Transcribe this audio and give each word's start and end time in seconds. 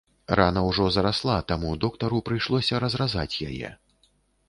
Рана 0.37 0.63
ўжо 0.69 0.87
зарасла, 0.95 1.35
таму 1.53 1.75
доктару 1.85 2.25
прыйшлося 2.31 2.83
разразаць 2.89 3.39
яе. 3.53 3.69